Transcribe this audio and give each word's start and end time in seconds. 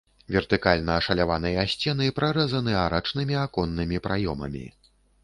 Вертыкальна 0.35 0.93
ашаляваныя 1.01 1.65
сцены 1.73 2.07
прарэзаны 2.19 2.73
арачнымі 2.85 3.39
аконнымі 3.45 4.03
праёмамі. 4.09 4.65